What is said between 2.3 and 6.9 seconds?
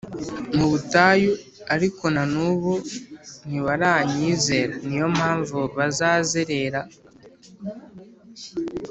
n ubu ntibaranyizera Ni yo mpamvu bazazerera